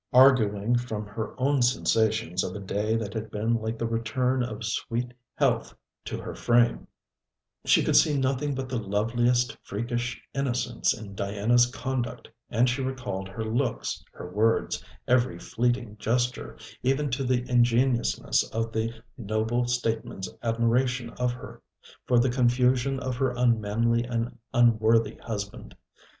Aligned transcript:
Arguing 0.13 0.75
from 0.79 1.05
her 1.05 1.39
own 1.39 1.61
sensations 1.61 2.43
of 2.43 2.55
a 2.55 2.59
day 2.59 2.95
that 2.95 3.13
had 3.13 3.29
been 3.29 3.53
like 3.53 3.77
the 3.77 3.85
return 3.85 4.41
of 4.41 4.65
sweet 4.65 5.13
health 5.35 5.75
to 6.05 6.17
her 6.19 6.33
frame, 6.33 6.87
she 7.65 7.83
could 7.83 7.95
see 7.95 8.17
nothing 8.17 8.55
but 8.55 8.67
the 8.67 8.79
loveliest 8.79 9.55
freakish 9.61 10.19
innocence 10.33 10.91
in 10.91 11.13
Diana's 11.13 11.67
conduct, 11.67 12.29
and 12.49 12.67
she 12.67 12.81
recalled 12.81 13.27
her 13.29 13.45
looks, 13.45 14.03
her 14.11 14.27
words, 14.27 14.83
every 15.07 15.37
fleeting 15.37 15.97
gesture, 15.99 16.57
even 16.81 17.11
to 17.11 17.23
the 17.23 17.47
ingenuousness 17.47 18.41
of 18.49 18.71
the 18.71 18.91
noble 19.19 19.67
statesman's 19.67 20.29
admiration 20.41 21.11
of 21.19 21.31
her, 21.33 21.61
for 22.07 22.17
the 22.17 22.31
confusion 22.31 22.99
of 22.99 23.17
her 23.17 23.35
unmanly 23.37 24.03
and 24.05 24.35
unworthy 24.51 25.17
husband. 25.17 25.75